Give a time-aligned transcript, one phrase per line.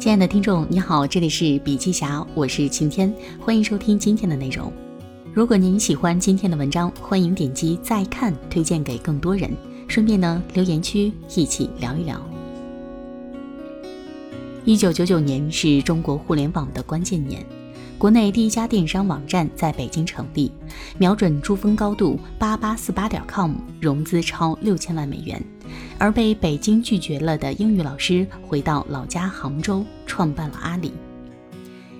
[0.00, 4.72] 亲爱的听众，你好，这里是笔记侠，我是晴天，欢迎收听今天的内容。
[5.34, 9.50] 如果您喜欢今天的文章，欢迎点击再看，推荐给更多人。
[9.88, 12.18] 顺便呢，留言区一起聊一聊。
[14.64, 17.44] 一九九九年是中国互联网的关键年，
[18.00, 20.50] 国内第一家电商网站在北京成立，
[20.96, 25.38] 瞄准珠峰高度八八四八点 com，融资超六千万美元。
[25.98, 30.94] 而被北京拒绝了的英语老师回到老家杭州，创办了阿里。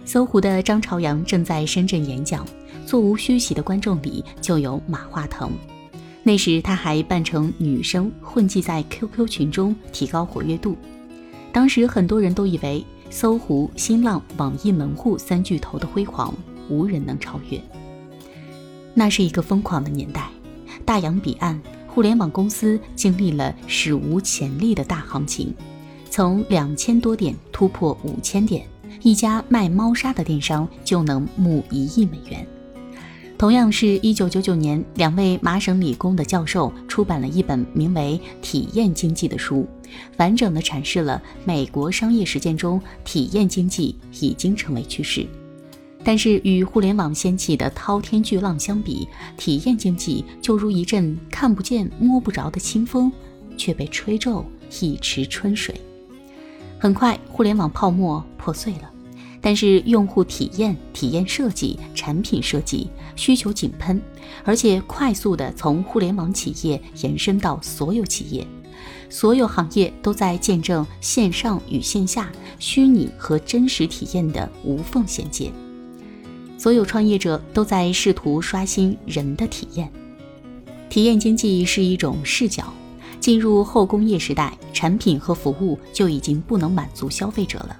[0.07, 2.47] 搜狐的张朝阳正在深圳演讲，
[2.87, 5.53] 座无虚席的观众里就有马化腾。
[6.23, 10.79] 那时他还扮成女生混迹在 QQ 群中，提高活跃度。
[11.53, 16.33] 当时很多人都以为搜狐、新浪、网易门户三巨头的辉煌
[16.69, 17.61] 无人能超越。
[18.95, 20.31] 那是一个疯狂的年代，
[20.85, 21.61] 大洋彼岸。
[21.93, 25.53] 互联网公司经历了史无前例的大行情，
[26.09, 28.65] 从两千多点突破五千点，
[29.03, 32.47] 一家卖猫砂的电商就能募一亿美元。
[33.41, 39.67] 同样是一九九九年，两位麻省理工的教授出版了一本名为《体验经济》的书，
[40.19, 45.27] 完整的阐释了美国商业实践中体验经济已经成为趋势。
[46.05, 53.11] 但是与互联网掀起的滔天巨浪相比，体验经济就如一阵看不见摸不着的清风，
[53.57, 54.45] 却被吹皱
[54.83, 55.75] 一池春水。
[56.79, 58.90] 很快，互联网泡沫破碎了，
[59.41, 64.01] 但是用户体验、体验设计、产品设计需求井喷，
[64.45, 68.47] 而且快速的从互联网企业延伸到所有企业，
[69.09, 75.51] 所有行业都在见证线上与线下、虚拟和真实体验的无缝衔接。
[76.59, 79.91] 所有创业者都在试图刷新人的体验。
[80.91, 82.73] 体验经济是一种视角。
[83.19, 87.77] 进入后工业时代，产品和服务就已经不能满足消费者了，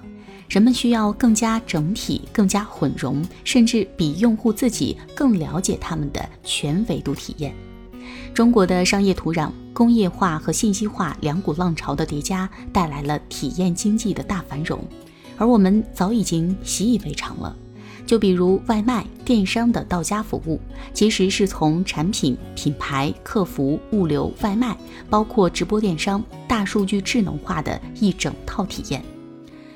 [0.51, 7.55] 人们需要更加整体、更加混融，甚至比用户自己更了解他们的全维度体验。
[8.33, 14.83] 中国的商业土壤、工业化和信息化两股浪潮的叠加，带来了体验经济的大繁荣，
[15.37, 17.55] 而我们早已经习以为常了。
[18.05, 20.59] 就比如外卖、电商的到家服务，
[20.93, 24.75] 其实是从产品、品牌、客服、物流、外卖，
[25.09, 29.01] 包括直播电商、大数据智能化的一整套体验。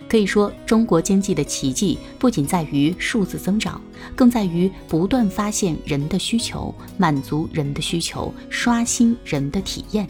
[0.07, 3.81] 可以说，中国经济的奇迹不仅在于数字增长，
[4.15, 10.07] 更在于不断发现人的需求，满足人的需求，刷新人的体验。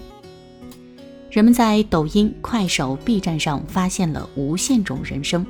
[1.32, 5.46] 人们在抖音、快手、B 站上发现了无限种人生。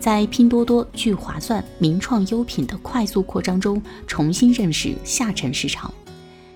[0.00, 5.92] 在拼多多聚划算、名创优品的快速扩张中，重新认识下沉市场；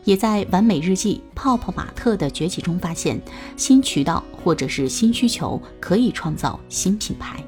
[0.05, 3.21] 也在完美日记、泡泡玛特的崛起中发现
[3.57, 7.43] 新渠道或者是新需求，可以创造新品牌。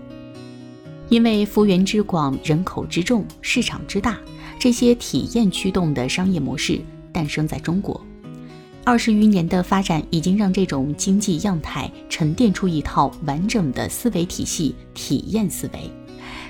[1.08, 4.18] 因为幅员之广、人口之众、市场之大，
[4.58, 6.80] 这些体验驱动的商业模式
[7.12, 8.00] 诞生在中国。
[8.84, 15.90] 二十余年的发展，已经让这种经济样态沉淀出一套完整的思维体系——体验思维。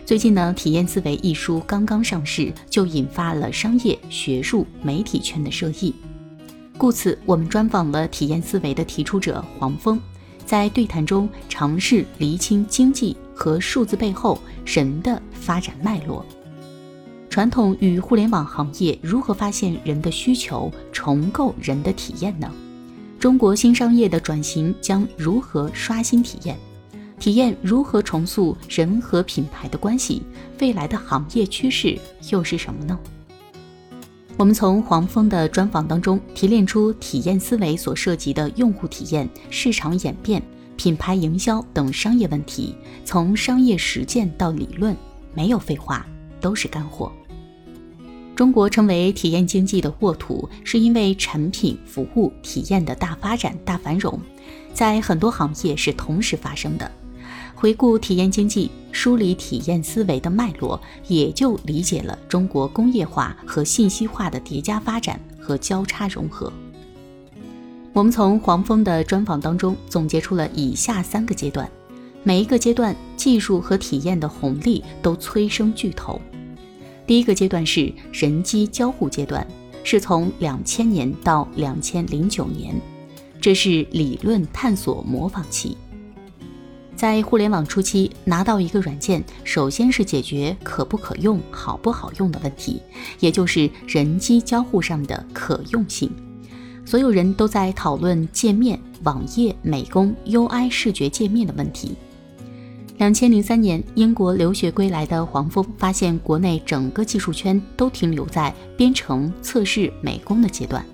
[0.07, 5.95] 最近呢，《体验思维》一书刚刚上市，就引发了商业、学术、媒体圈的热议。
[6.77, 9.99] 故此，我们专访了体验思维的提出者黄峰，
[10.45, 16.23] 在对谈中尝试厘清经济和数字背后人的发展脉络。
[17.31, 22.53] 传统与互联网行业如何发现人的需求，重构人的体验呢？
[23.19, 26.59] 中国新商业的转型将如何刷新体验？
[27.19, 30.23] 体验如何重塑人和品牌的关系？
[30.61, 31.99] 未来的行业趋势
[32.31, 32.99] 又是什么呢？
[34.37, 40.43] 我们从黄峰的专访当中提炼出体验思维所涉及的用户体验、市场演变、
[40.77, 42.75] 品牌营销等商业问题，
[43.05, 44.95] 从商业实践到理论，
[45.35, 46.05] 没有废话，
[46.41, 47.13] 都是干货。
[48.35, 54.21] 中国成为体验经济的沃土，是因为产品、服务、体验的大发展、大繁荣，
[54.73, 56.91] 在很多行业是同时发生的。
[57.65, 60.79] 回顾体验经济，梳理体验思维的脉络，
[61.09, 66.53] 也就理解了中国工业化和信息化的叠加发展和交叉融合。
[67.95, 71.67] 我们从黄峰的专访当中总结出了以下三个阶段，
[72.23, 76.21] 每一个阶段技术和体验的红利都催生巨头。
[77.07, 79.47] 第一个阶段是人机交互阶段，
[79.85, 82.79] 是从两千年到两千零九年，
[83.41, 85.79] 这是理论探索模仿期。
[86.97, 92.81] 在互联网初期，拿到一个软件，首先是解决可不可用、好不好用的问题，
[93.19, 96.11] 也就是人机交互上的可用性。
[96.85, 101.97] 所有人都在讨论界面、网页美工、UI 视觉界面的问题。
[102.99, 110.85] 两千零三年，英国留学归来的黄蜂发现，国内整个技术圈都停留在编程、测试、美工的阶段，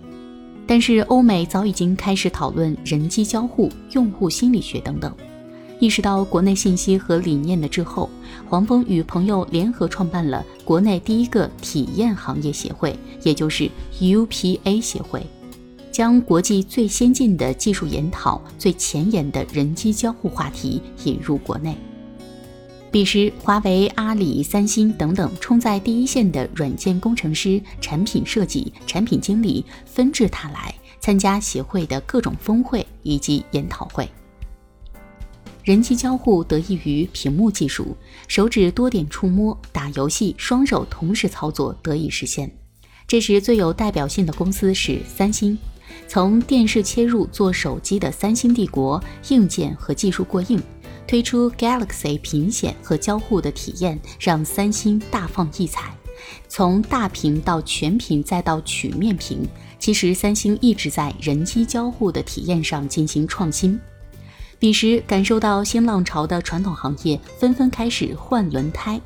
[0.66, 5.14] 但是欧美早已经开始讨论人机交互、用户心理学等等。
[5.80, 8.08] 意识到国内信息和理念的滞后，
[8.46, 13.68] 黄蜂与朋友联合创办了国内第一个体验行业协会，也就是
[13.98, 15.26] UPA 协会。
[15.90, 21.74] 将国际最先进的技术研讨、最前沿的人机交互话题引入国内。
[22.90, 34.06] 彼时，华为、阿里、三星等等冲在第一线的软件工程师、产品设计、产品经理纷至沓来参加协会的各种峰会以及研讨会。
[35.70, 37.96] 人机交互得益于屏幕技术，
[38.26, 42.50] 手指多点触摸、打游戏，双手同时操作得以实现。
[43.06, 45.56] 这时最有代表性的公司是三星。
[46.08, 50.60] 从电视切入做手机的三星帝国，硬件和技术过硬，
[51.06, 55.94] 推出 Galaxy 屏显和交互的体验，让三星大放异彩。
[56.48, 59.46] 从大屏到全屏再到曲面屏，
[59.78, 63.78] 其实三星一直在人机交互的体验上进行创新。
[64.60, 69.00] 彼时感受到新浪潮的传统行业纷纷开始换轮胎，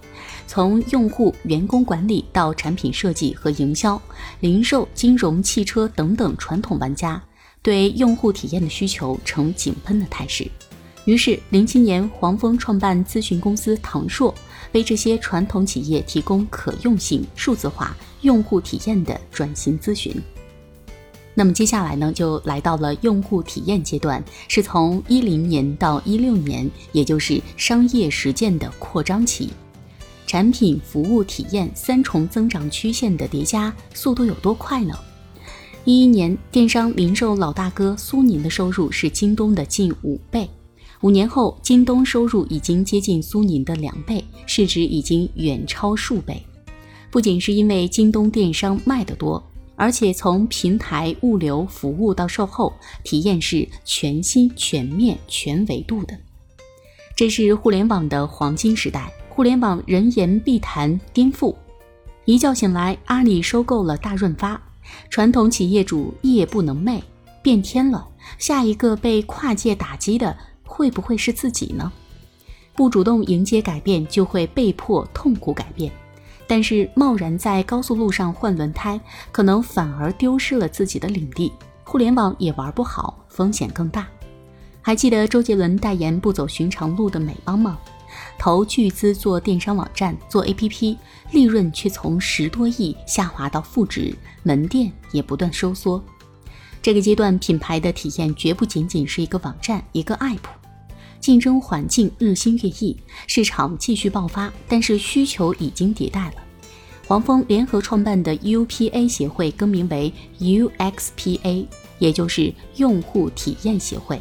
[0.48, 4.00] 从用户、员工管理到产品设计和营销、
[4.40, 7.22] 零售、金融、汽车等等传统玩家
[7.62, 10.44] 对用户体验的需求呈井喷的态势。
[11.04, 14.34] 于是，零七年黄蜂创办咨询公司唐硕，
[14.72, 20.20] 为这些传统企业提供可用性、数字化、用户体验的转型咨询。
[21.34, 29.50] 那么接下来呢，就来到了用户体验阶段，是从一零年到一六年，也就是商业实践的扩张期，
[30.26, 34.94] 产品服务体验三重增长曲线的叠加，速度有多快呢？
[35.84, 40.48] 一一年，电商零售老大哥苏宁的收入是京东的近五倍，
[41.02, 46.40] 五年后，京东收入已经接近苏宁的两倍，市值已经远超数倍，
[47.10, 49.44] 不仅是因为京东电商卖得多。
[49.76, 52.72] 而且从平台、物流、服务到售后
[53.02, 56.16] 体验是全新、全面、全维度的。
[57.16, 61.54] 这是互联网的黄金时代，互联网人言必谈颠覆。
[62.24, 64.60] 一觉醒来，阿里收购了大润发，
[65.10, 67.02] 传统企业主夜不能寐，
[67.42, 68.08] 变天了。
[68.38, 71.92] 下一个被跨界打击的会不会是自己呢？
[72.74, 75.92] 不主动迎接改变，就会被迫痛苦改变。
[76.46, 79.00] 但是贸然在高速路上换轮胎，
[79.32, 81.52] 可能反而丢失了自己的领地。
[81.82, 84.06] 互联网也玩不好，风险更大。
[84.82, 87.78] 还记得周杰伦代言不走寻常路的美邦吗？
[88.38, 90.96] 投巨资做电商网站、做 APP，
[91.30, 96.02] 利润却从十多亿下滑到负值，门店也不断收缩。
[96.82, 100.38] 这个阶段，品牌的体验绝不仅仅是一个网站、一个 App。
[101.24, 102.94] 竞争环境日新月异，
[103.26, 106.34] 市场继续爆发，但是需求已经迭代了。
[107.06, 111.66] 黄蜂联合创办的 UPA 协会更名为 UXPA，
[111.98, 114.20] 也就是用户体验协会。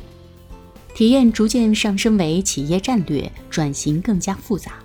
[0.95, 4.75] 体验逐渐上升为企业战略，转型更加复杂。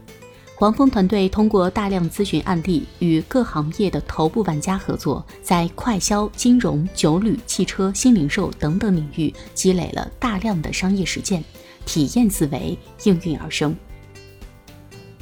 [0.56, 11.44] 黄蜂团队通过大量咨询案例，与各行业的头部玩家合作，在快销、金融、酒旅、汽车、新零售等等领域积累了大量的商业实践。
[11.88, 13.74] 体验思维应运而生。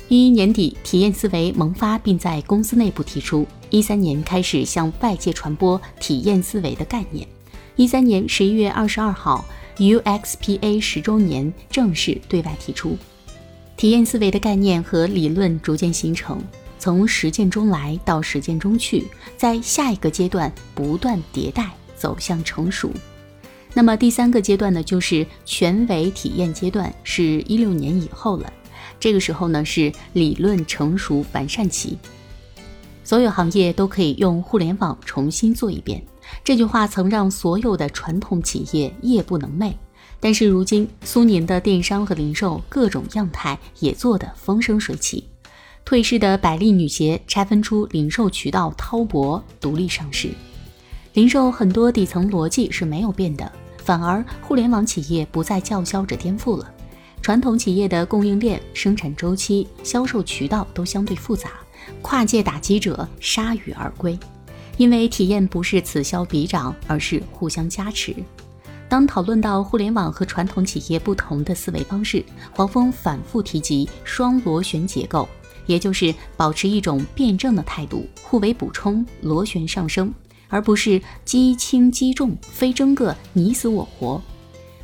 [0.08, 3.46] 一一年底，体验思维萌发，并在公司内部提出。
[3.70, 7.26] 一三年开始向外界传播体验思维的概念。
[7.76, 9.44] 一三年十一月二十二号
[9.76, 12.98] ，UXPA 十周年正式对外提出。
[13.76, 16.42] 体验思维的概念和理论逐渐形成，
[16.80, 19.04] 从实践中来到实践中去，
[19.36, 22.90] 在下一个阶段不断迭代，走向成熟。
[23.76, 28.50] 那么第三个阶段呢，就是全维体验阶段，是一六年以后了。
[28.98, 31.98] 这个时候呢，是理论成熟完善期，
[33.04, 36.02] 所有行业都可以用互联网重新做一遍。
[36.42, 39.74] 这句话曾让所有的传统企业夜不能寐，
[40.20, 45.28] 但是如今苏宁的电商和零售各种样态也做得风生水起。
[45.84, 50.30] 退市的百丽女鞋拆分出零售渠道滔博独立上市，
[51.12, 53.52] 零售很多底层逻辑是没有变的。
[53.86, 56.68] 反而，互联网企业不再叫嚣着颠覆了。
[57.22, 61.50] 传统企业的供应链、生产周期、销售渠道都相对复杂，
[62.02, 64.18] 跨界打击者铩羽而归。
[64.76, 68.12] 因为体验不是此消彼长，而是互相加持。
[68.88, 72.24] 当讨论到互联网和传统企业不同的思维方式，
[72.56, 75.28] 黄峰反复提及双螺旋结构，
[75.66, 80.12] 也就是保持一种辩证的态度，互为补充，螺旋上升。
[80.48, 84.20] 而不是击轻击重，非争个你死我活。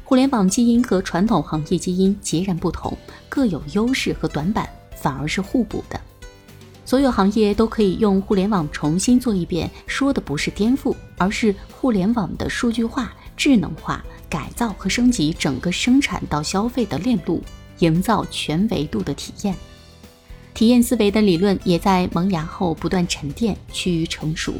[0.04, 2.96] 互联网基因和传统行业基因截然不同，
[3.28, 6.00] 各有优势和短板，反而是互补的。
[6.84, 17.42] 所有行业都可以用互联网重新做一遍，说的不是颠覆，而是互联网的数据化、智能化、改造和升级整个生产到消费的链路，
[17.78, 19.54] 营造全维度的体验。
[20.52, 24.52] 体验思维的理论也在萌芽后不断沉淀，趋于成熟。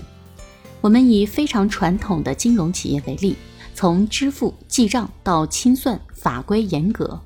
[0.83, 3.37] 我们以非常传统的金融企业为例，
[3.73, 7.19] 从支付、记账到清算，法规严格，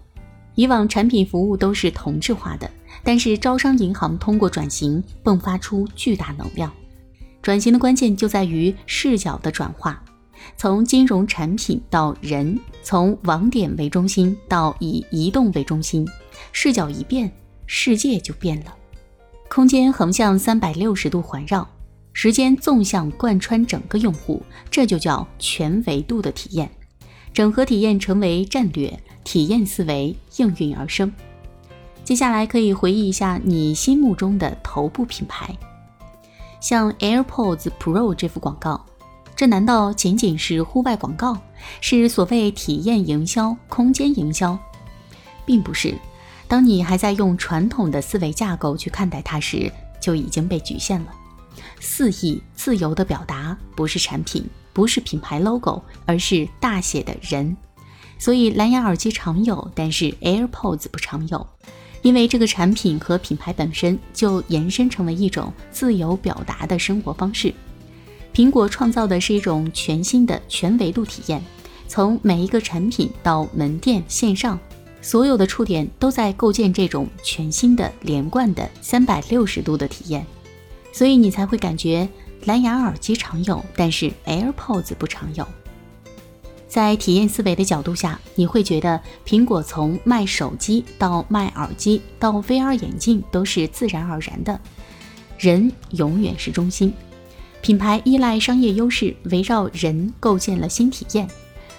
[0.55, 2.71] 以往产品服务都是同质化的。
[3.03, 6.71] 但是招商银行通过转型迸发出巨大能量。
[7.41, 10.03] 转型的关键就在于视角的转化，
[10.59, 16.07] 从金融产品到人，从网点为中心到以移动为中心，
[16.53, 17.33] 视角一变。
[17.69, 18.75] 世界就变了，
[19.49, 21.67] 空间横向三百六十度环绕，
[22.19, 26.71] 时间纵向贯穿整个用户，这就叫全维度的体验。
[27.35, 31.13] 整合体验成为战略，体验思维应运而生。
[32.03, 35.55] 接下来可以回忆一下你心目中的头部品牌，
[36.59, 38.83] 像 AirPods Pro 这幅广告，
[39.37, 41.37] 这难道仅仅是户外广告？
[41.83, 44.59] 是所谓体验营销、空间营销，
[45.45, 45.95] 并不是。
[46.49, 49.71] 当你还在用传统的思维架构去看待它时，
[50.01, 51.13] 就已经被局限了。
[51.81, 57.57] 肆意自由的表达不是产品，不是品牌 logo，而是大写的人。
[58.19, 61.47] 所以蓝牙耳机常有，但是 AirPods 不常有，
[62.03, 67.53] 因为这个产品和品牌本身就延伸成为一种自由表达的生活方式。
[68.35, 71.43] 苹果创造的是一种全新的全维度体验，
[71.89, 74.59] 从每一个产品到门店线上。
[75.03, 80.27] 所有的触点都在构建这种全新的连贯的三百六十度的体验，
[80.97, 82.09] 所以你才会感觉
[82.47, 85.47] 蓝牙耳机常有，但是 AirPods 不常有。
[86.67, 94.59] 在体验思维的角度下，你会觉得苹果从卖手机到卖耳机到 VR 眼镜都是自然而然的，
[95.39, 96.91] 人永远是中心，
[97.61, 101.29] 品牌依赖商业优势，围绕人构建了新体验。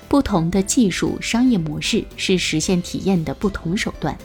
[0.08, 4.16] 不同的技术商业模式是实现体验的不同手段。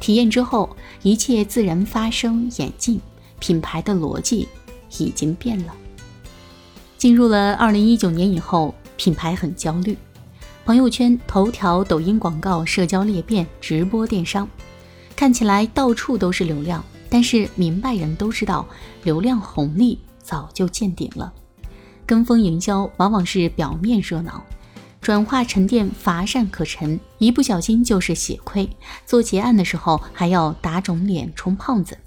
[0.00, 3.00] 体验之后，一切自然发生演进。
[3.44, 4.48] 品牌的逻辑
[4.96, 5.74] 已经变了。
[6.96, 9.94] 进入了二零一九年以后，品牌很焦虑。
[10.64, 14.48] 朋友圈、头条、抖音广告、社交裂变、直播电商，
[15.14, 18.66] 看起来到处都是流量，但是明白人都知道，
[19.02, 21.30] 流量红利早就见顶了。
[22.06, 24.42] 跟风营销往往是表面热闹。
[25.02, 28.66] 转化沉淀乏善可陈，一不小心就是血亏。
[29.04, 31.98] 做结案的时候还要打肿脸充胖子。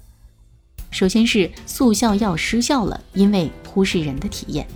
[0.90, 4.66] 首先是速效药失效了，因为忽视人的体验。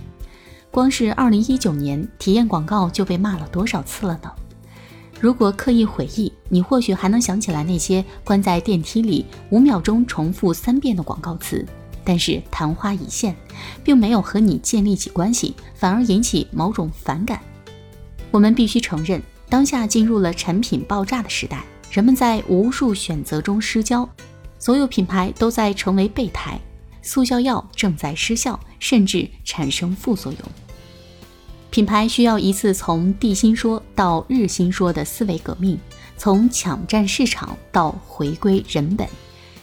[0.71, 4.31] 光是二零一九年体验广告就被骂了多少次了呢？
[5.19, 11.65] 如果刻意回忆，你或许还能想起来那些关在电梯里五秒钟重复三遍的广告词，
[12.03, 13.35] 但是昙花一现，
[13.83, 17.39] 并没有和你建立起关系，反而引起某种反感。
[18.31, 24.09] 我们必须承认，当下进入了产品爆炸的时代，人们在无数选择中失焦，
[24.63, 26.57] 所有品牌都在成为备胎，
[27.01, 30.41] 速效药正在失效，甚至产生副作用。
[31.69, 35.77] 品牌需要一次从地心说到日心说的思维革命，
[36.15, 39.05] 从抢占市场到回归人本，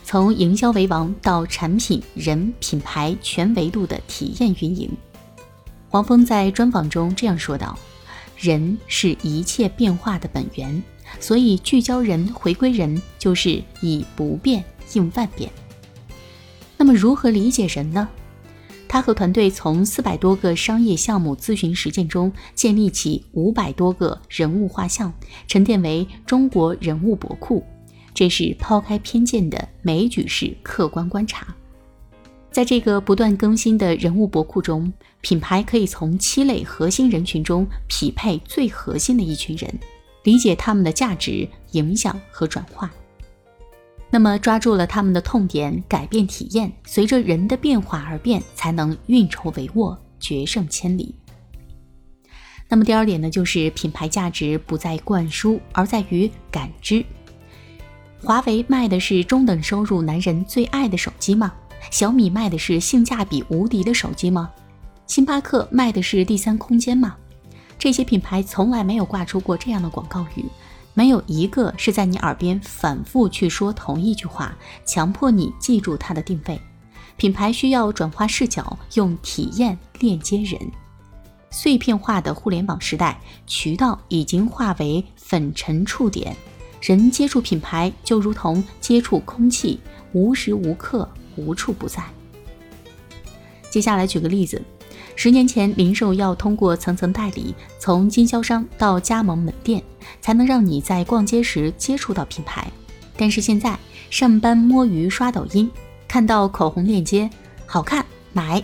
[0.04, 4.90] 从营销为王到产品人品牌全维度的体验运营。
[5.88, 7.74] 黄峰在专访中这样说道。
[8.36, 10.82] 人是一切变化的本源，
[11.20, 15.50] 所以聚焦人、回归人，就是以不变应万变。
[16.76, 18.08] 那么，如何理解人呢？
[18.88, 25.12] 他和团队从四百多个商业项目咨询实践中建立起五百多个人物画像，
[25.46, 27.64] 沉淀为中国人物博库。
[28.12, 31.46] 这是抛开偏见的枚举式客观观察。
[32.50, 39.72] 在这个不断更新的人物博库中，品牌可以从七类核心人群中匹配最核心的一群人，
[40.24, 42.90] 理解他们的价值、影响和转化。
[44.12, 51.14] 那么，抓住了他们的痛点，改变体验，随着人的变化而变，才能运筹帷幄，决胜千里。
[52.68, 57.04] 那么，第二点呢，就是品牌价值不在灌输，而在于感知。
[58.22, 61.52] 华为卖的是中等收入男人最爱的手机吗？
[61.90, 64.50] 小米卖的是性价比无敌的手机吗？
[65.06, 67.16] 星巴克卖的是第三空间吗？
[67.78, 70.44] 这些品牌从来没有挂出过这样的广告语，
[71.00, 74.54] 没有一个是在你耳边反复去说同一句话，
[74.84, 76.60] 强迫你记住它的定位。
[77.16, 80.60] 品牌需要转化视角，用体验链接人。
[81.50, 86.36] 碎片化的互联网时代，渠道已经化为粉尘触点，
[86.82, 89.80] 人接触品牌就如同接触空气，
[90.12, 92.04] 无时无刻、无处不在。
[93.70, 94.60] 接下来举个例子，
[95.16, 99.82] 十年前，零售要通过层层代理，从经销商到加盟门店，
[100.20, 102.70] 才能让你在逛街时接触到品牌。
[103.16, 103.78] 但是现在，
[104.08, 105.70] 上班摸鱼刷抖音，
[106.08, 107.28] 看到口红链接
[107.66, 108.62] 好看买；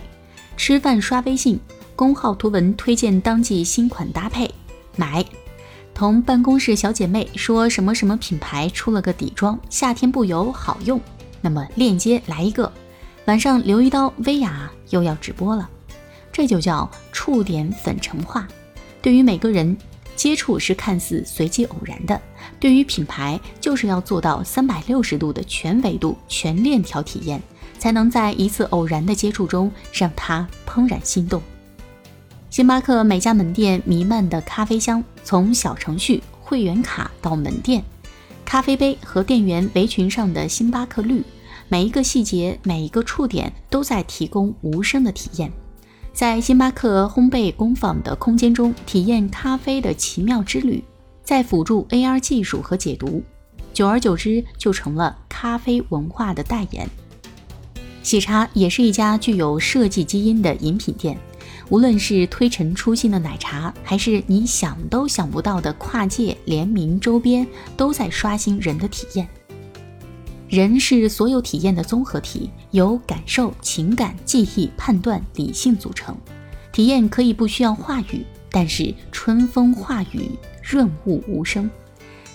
[0.55, 1.59] 吃饭刷微信，
[1.95, 4.49] 公号图文推荐当季新款搭配
[4.95, 5.23] 买；
[5.93, 10.99] 同办公室小姐妹说什么什么品牌出了个底妆，夏天不油好用，
[11.41, 12.71] 那么链接来一个。
[13.25, 15.69] 晚上留一刀，薇娅又要直播了，
[16.31, 18.47] 这就叫触点粉尘化。
[19.01, 19.77] 对于每个人，
[20.17, 22.19] 接触是看似随机偶然的；
[22.59, 27.41] 对于品牌，就是要做到三百六十度的全维度、全链条体验，
[27.79, 31.41] 才能在一次偶然的接触中让它怦然心动。
[32.49, 37.83] 星巴克每家门店弥漫的咖啡香，从小程序、会员卡到门店，
[38.43, 41.23] 咖啡杯和店员围裙上的星巴克绿。
[41.69, 45.51] 每一个细节，每一个触点，都在提供无声的体验。
[46.17, 50.83] 在星巴克烘焙工坊的空间中，体验咖啡的奇妙之旅，
[51.23, 53.21] 在辅助 AR 技术和解读，
[53.71, 56.89] 久而久之就成了咖啡文化的代言。
[58.01, 61.15] 喜茶也是一家具有设计基因的饮品店，
[61.69, 67.45] 无论是推陈出新的奶茶，还是你想都想不到的跨界联名周边，
[67.77, 69.29] 都在刷新人的体验。
[70.49, 76.15] 人是所有体验的综合体，由感受、情感、记忆、判断、理性组成。
[76.71, 80.31] 体验可以不需要话语，但是春风化雨，
[80.63, 81.69] 润物无声。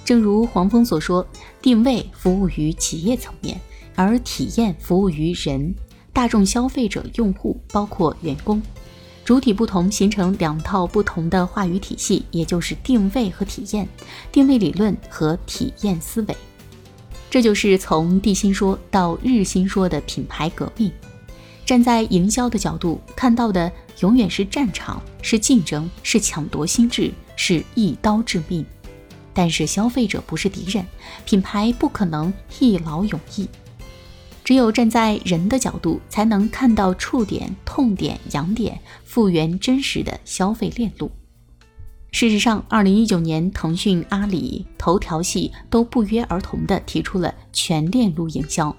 [0.05, 1.27] 正如黄蜂所说，
[1.63, 3.59] 定位服务于企业层面，
[3.95, 5.75] 而体验服务于人。
[6.13, 8.61] 大众消费者用户包括员工，
[9.25, 13.89] 主体不同，形成两套不同的话语体系，也就是定位和体验，
[14.31, 16.37] 定位理论和体验思维。
[17.33, 20.93] 这就是从地心说到日心说的品牌革命。
[21.65, 28.63] 站在营销的角度看到的，永远是战场，是竞争，是抢夺心智，是一刀致命。
[29.33, 30.87] 但是消费者不是敌人，
[31.25, 33.49] 品牌不可能一劳永逸。
[34.45, 41.11] 只有站在人的角度，才能看到触点、痛点、痒点，复原真实的消费链路。
[42.13, 48.77] 事实上，二零一九年，腾讯、阿里、头条系都不约而同地提出了全链路营销，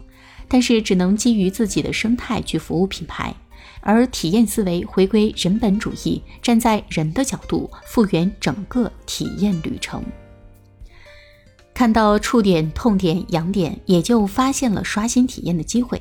[0.47, 3.35] 但是只能基于自己的生态去服务品牌，
[3.81, 10.03] 而体验思维回归人本主义，站在人的角度复原整个体验旅程。
[11.73, 15.99] 看到触点、痛点、痒点，也就发现了刷新体验的机会。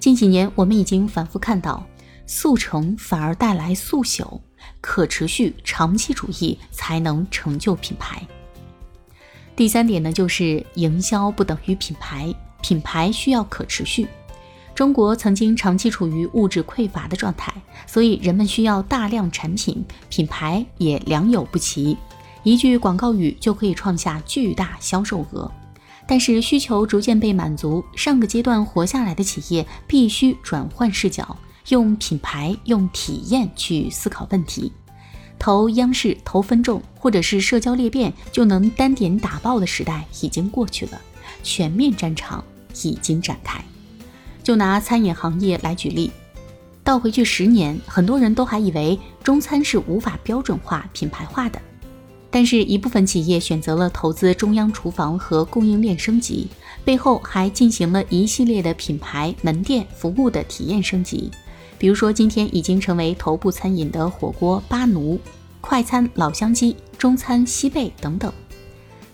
[0.00, 1.86] 近几年，我们已经反复看到，
[2.26, 4.40] 速成反而带来速朽。
[4.80, 8.20] 可持续、长期主义才能成就品牌。
[9.56, 14.06] 第三点呢，就是营销不等于品牌，品牌需要可持续。
[14.74, 17.54] 中国曾经长期处于物质匮乏的状态，
[17.86, 21.96] 所以人们需要大量产品，品牌也良莠不齐。
[22.42, 25.50] 一句广告语就可以创下巨大销售额。
[26.06, 31.36] 但是需求逐渐被满足，上个阶段活下来的企业必须转换视角。
[31.68, 34.70] 用品牌、用体验去思考问题，
[35.38, 41.00] 投央视、投分众，或者是社交裂变就能单点打爆的时代已经过去了，
[41.42, 42.44] 全面战场
[42.82, 43.64] 已经展开。
[44.42, 46.10] 就拿餐饮行业来举例，
[46.82, 51.58] 倒回去十年，很多人都还以为中餐是无法标准化、品牌化的，
[52.30, 56.46] 但是一部分企业选择了投资中央厨房和供应链升级，
[56.84, 61.30] 背后还进行了一系列的品牌、门店服务的体验升级。
[61.84, 65.20] 比如说，今天已经成为头部餐饮的火锅巴奴、
[65.60, 68.32] 快餐老乡鸡、中餐西贝等等。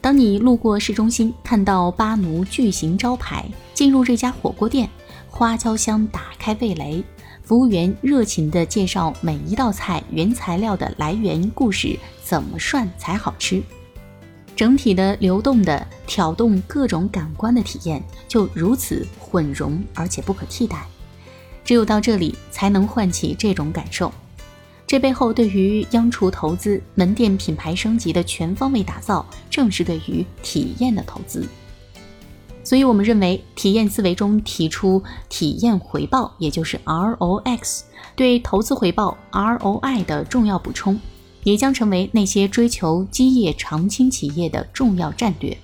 [0.01, 4.89] 当你路过市中心，看到巴奴巨型招牌，进入这家火锅店，
[5.29, 7.03] 花椒香打开味蕾，
[7.43, 13.61] 服务员热情地介绍每一道菜原材料的来源故事，怎么涮才好吃，
[14.55, 20.87] 整体的流动的挑动各种感官的体验，就如此混融而且不可替代。
[21.65, 24.13] 只有到这里，才能唤起这种感受。
[24.87, 31.47] 这背后对于央厨投资、门店品牌升级的全方位打造，正是对于体验的投资。
[32.65, 37.83] 所以，我们认为体验思维中提出体验回报，也就是 ROX，
[38.15, 40.99] 对投资回报 ROI 的重要补充，
[41.45, 45.57] 也将成为那些追求基业长青企业的重要战略。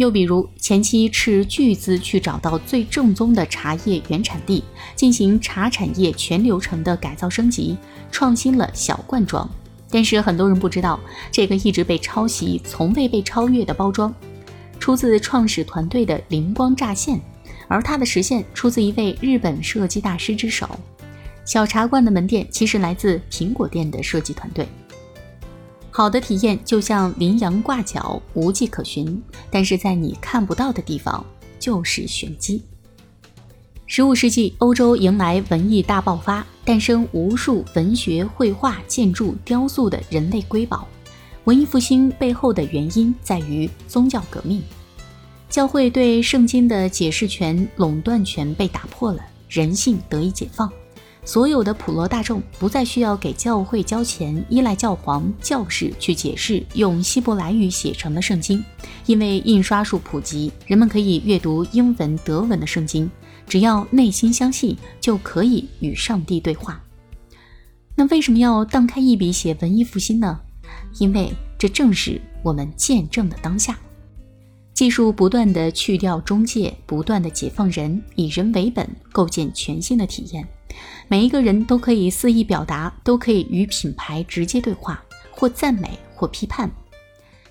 [0.00, 4.64] 又比如，前期斥巨资去找到最正宗的茶叶原产地，
[4.96, 7.76] 进行茶产业全流程的改造升级，
[8.10, 9.46] 创新了小罐装。
[9.90, 10.98] 但是很多人不知道，
[11.30, 14.10] 这个一直被抄袭、从未被超越的包装，
[14.78, 17.20] 出自创始团队的灵光乍现，
[17.68, 20.66] 而它的实现出自一位日本设计大师之手。
[21.44, 24.66] 小茶罐的门店其实来自苹果店的设计团队。
[25.90, 31.24] 好的体验就像羚羊挂角，无迹可寻，但是在你看不到的地方
[31.58, 32.62] 就是玄机。
[33.86, 40.86] 十五世纪，欧洲迎来文艺大爆发，诞生无数文学、绘画、建筑、雕塑的人类瑰宝。
[41.44, 44.62] 文艺复兴背后的原因在于宗教革命，
[45.48, 50.70] 教会对圣经的解释权、垄断权被打破了，人性得以解放。
[51.24, 58.64] 所有的普罗大众不再需要给教会交钱，依赖教皇、教士去解释用希伯来语写成的圣经，
[59.06, 63.08] 因为印刷术普及，人们可以阅读英文、德文的圣经，
[63.46, 66.82] 只要内心相信，就可以与上帝对话。
[67.94, 70.40] 那为什么要荡开一笔写文艺复兴呢？
[70.98, 73.78] 因为这正是我们见证的当下。
[74.72, 80.48] 技术不断的去掉中介，不断的解放人，以人为本，构建全新的体验。
[81.08, 86.70] 每一个人都可以肆意表达，都可以与品牌直接对话，或赞美，或批判。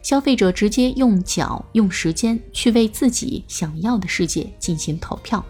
[0.02, 5.44] 消费者直接用脚、用时间去为自己想要的世界进行投票。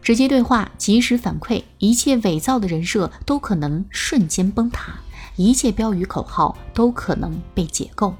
[0.00, 4.94] 直接对话，及时反馈，一切伪造的人设都可能瞬间崩塌，
[5.36, 8.14] 一切标语口号都可能被解构。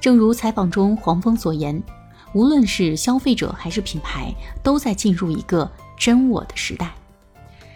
[0.00, 1.82] 正如采访中黄蜂所言，
[2.34, 6.92] 无论是消费者还是品牌，都在进入一个真我的时代。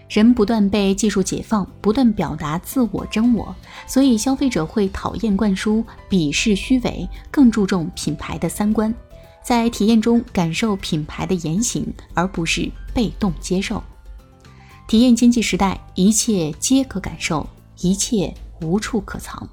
[0.09, 3.55] 人不断被技术解放，不断表达自我真我，
[3.87, 8.95] 所以消费者会讨厌灌输、鄙视虚伪，更注重品牌的三观，
[9.43, 13.83] 在体验中感受品牌的言行，而不是被动接受。
[14.87, 17.45] 体验经济时代，一切皆可感受，
[17.81, 19.49] 一切无处可藏。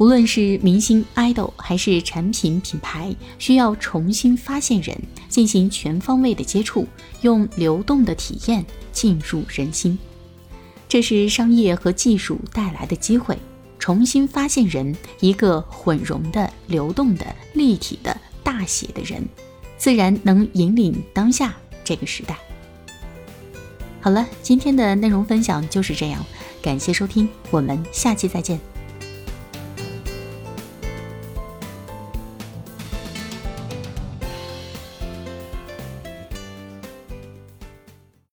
[0.00, 6.86] 无论是明星、idol 还是产品品牌，需要重新发现人，进行全方位的接触，
[7.20, 9.98] 用流动的体验进入人心。
[10.88, 13.36] 这是商业和技术带来的机会，
[13.78, 19.22] 重新发现人，一个混融的、流动的、立体的大写的人，
[19.76, 22.38] 自然能引领当下这个时代。
[24.00, 26.24] 好了，今天的内容分享就是这样，
[26.62, 28.58] 感谢收听，我们下期再见。